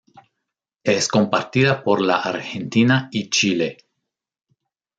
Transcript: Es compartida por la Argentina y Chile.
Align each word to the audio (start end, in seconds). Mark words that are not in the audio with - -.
Es 0.83 1.07
compartida 1.07 1.83
por 1.83 2.01
la 2.01 2.15
Argentina 2.21 3.07
y 3.11 3.29
Chile. 3.29 3.77